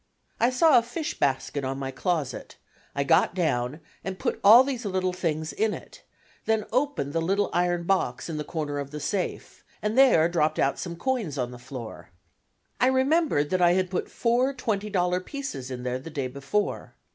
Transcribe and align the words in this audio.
I 0.39 0.49
saw 0.49 0.79
a 0.79 0.81
fish 0.81 1.19
basket 1.19 1.63
on 1.63 1.77
my 1.77 1.91
closet; 1.91 2.55
I 2.95 3.03
got 3.03 3.33
it 3.33 3.35
down 3.35 3.81
and 4.03 4.17
put 4.17 4.39
all 4.43 4.63
these 4.63 4.83
little 4.83 5.13
things 5.13 5.53
in 5.53 5.75
it, 5.75 6.01
then 6.45 6.65
opened 6.73 7.13
the 7.13 7.21
little 7.21 7.51
iron 7.53 7.83
box 7.83 8.27
in 8.27 8.37
the 8.37 8.43
corner 8.43 8.79
of 8.79 8.89
the 8.89 8.99
safe, 8.99 9.63
and 9.79 9.95
there 9.95 10.27
dropped 10.27 10.57
out 10.57 10.79
some 10.79 10.95
coins 10.95 11.37
on 11.37 11.51
the 11.51 11.59
floor. 11.59 12.09
I 12.79 12.87
remembered 12.87 13.51
that 13.51 13.61
I 13.61 13.73
had 13.73 13.91
put 13.91 14.09
four 14.09 14.55
twenty 14.55 14.89
dollar 14.89 15.19
pieces 15.19 15.69
in 15.69 15.83
there 15.83 15.99
the 15.99 16.09
day 16.09 16.25
before. 16.27 16.95